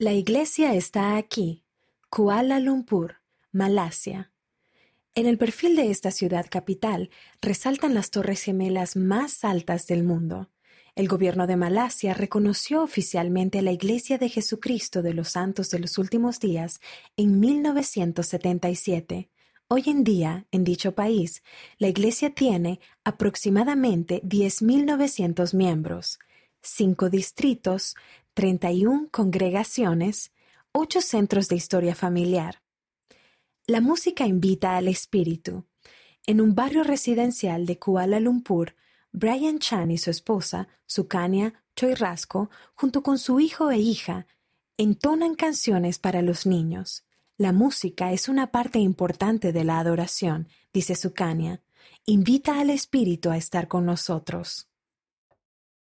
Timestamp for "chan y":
39.58-39.98